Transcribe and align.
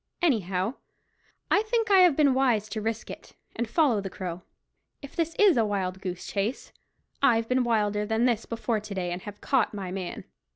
Anyhow, 0.19 0.73
I 1.51 1.61
think 1.61 1.91
I 1.91 1.99
have 1.99 2.15
been 2.15 2.33
wise 2.33 2.67
to 2.69 2.81
risk 2.81 3.11
it, 3.11 3.35
and 3.55 3.69
follow 3.69 4.01
the 4.01 4.09
Crow. 4.09 4.41
If 5.03 5.15
this 5.15 5.35
is 5.37 5.57
a 5.57 5.63
wild 5.63 6.01
goose 6.01 6.25
chase, 6.25 6.73
I've 7.21 7.47
been 7.47 7.59
in 7.59 7.63
wilder 7.63 8.03
than 8.03 8.25
this 8.25 8.47
before 8.47 8.79
to 8.79 8.95
day, 8.95 9.11
and 9.11 9.21
have 9.21 9.41
caught 9.41 9.75
my 9.75 9.91
man." 9.91 10.23